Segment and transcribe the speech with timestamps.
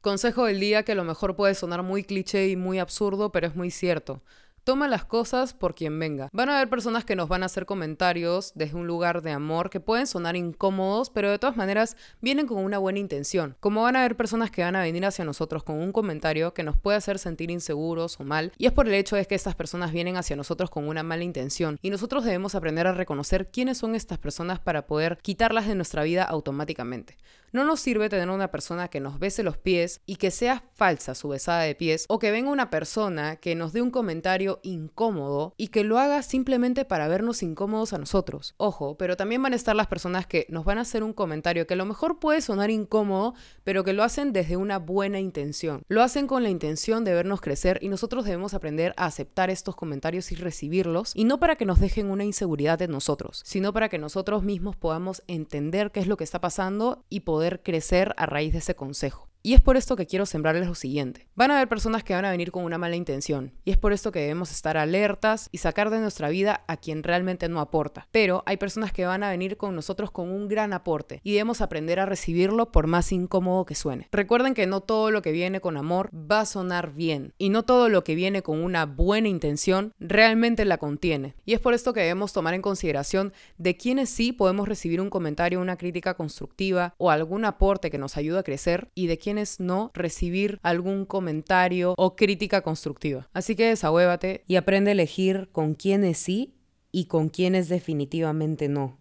[0.00, 3.46] Consejo del día que a lo mejor puede sonar muy cliché y muy absurdo, pero
[3.46, 4.22] es muy cierto.
[4.64, 6.30] Toma las cosas por quien venga.
[6.32, 9.68] Van a haber personas que nos van a hacer comentarios desde un lugar de amor
[9.68, 13.56] que pueden sonar incómodos, pero de todas maneras vienen con una buena intención.
[13.60, 16.62] Como van a haber personas que van a venir hacia nosotros con un comentario que
[16.62, 19.54] nos puede hacer sentir inseguros o mal, y es por el hecho de que estas
[19.54, 23.78] personas vienen hacia nosotros con una mala intención, y nosotros debemos aprender a reconocer quiénes
[23.78, 27.16] son estas personas para poder quitarlas de nuestra vida automáticamente.
[27.52, 31.16] No nos sirve tener una persona que nos bese los pies y que sea falsa
[31.16, 35.54] su besada de pies, o que venga una persona que nos dé un comentario incómodo
[35.56, 38.54] y que lo haga simplemente para vernos incómodos a nosotros.
[38.56, 41.66] Ojo, pero también van a estar las personas que nos van a hacer un comentario
[41.66, 45.82] que a lo mejor puede sonar incómodo, pero que lo hacen desde una buena intención.
[45.88, 49.74] Lo hacen con la intención de vernos crecer y nosotros debemos aprender a aceptar estos
[49.74, 53.88] comentarios y recibirlos, y no para que nos dejen una inseguridad en nosotros, sino para
[53.88, 58.12] que nosotros mismos podamos entender qué es lo que está pasando y poder poder crecer
[58.18, 59.29] a raíz de ese consejo.
[59.42, 61.26] Y es por esto que quiero sembrarles lo siguiente.
[61.34, 63.94] Van a haber personas que van a venir con una mala intención, y es por
[63.94, 68.06] esto que debemos estar alertas y sacar de nuestra vida a quien realmente no aporta.
[68.10, 71.62] Pero hay personas que van a venir con nosotros con un gran aporte, y debemos
[71.62, 74.08] aprender a recibirlo por más incómodo que suene.
[74.12, 77.62] Recuerden que no todo lo que viene con amor va a sonar bien, y no
[77.62, 81.34] todo lo que viene con una buena intención realmente la contiene.
[81.46, 85.08] Y es por esto que debemos tomar en consideración de quienes sí podemos recibir un
[85.08, 89.29] comentario, una crítica constructiva o algún aporte que nos ayude a crecer, y de quienes
[89.58, 93.28] no recibir algún comentario o crítica constructiva.
[93.32, 96.54] Así que desahuévate y aprende a elegir con quiénes sí
[96.92, 98.99] y con quienes definitivamente no.